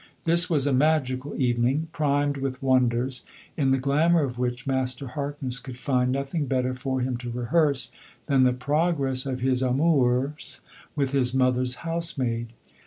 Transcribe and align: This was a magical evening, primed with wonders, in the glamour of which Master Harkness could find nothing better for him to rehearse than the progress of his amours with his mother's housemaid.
This 0.23 0.49
was 0.49 0.65
a 0.65 0.73
magical 0.73 1.35
evening, 1.39 1.87
primed 1.91 2.37
with 2.37 2.63
wonders, 2.63 3.23
in 3.55 3.69
the 3.69 3.77
glamour 3.77 4.23
of 4.23 4.39
which 4.39 4.65
Master 4.65 5.05
Harkness 5.09 5.59
could 5.59 5.77
find 5.77 6.11
nothing 6.11 6.47
better 6.47 6.73
for 6.73 7.01
him 7.01 7.17
to 7.17 7.29
rehearse 7.29 7.91
than 8.25 8.41
the 8.41 8.51
progress 8.51 9.27
of 9.27 9.41
his 9.41 9.61
amours 9.61 10.61
with 10.95 11.11
his 11.11 11.35
mother's 11.35 11.75
housemaid. 11.85 12.47